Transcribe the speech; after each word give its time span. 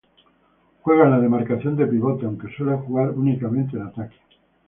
Juega 0.81 1.03
en 1.05 1.11
la 1.11 1.19
demarcación 1.19 1.75
de 1.77 1.85
pivote 1.85 2.25
aunque 2.25 2.51
suele 2.57 2.75
jugar 2.77 3.11
únicamente 3.11 3.77
en 3.77 3.83
ataque. 3.83 4.17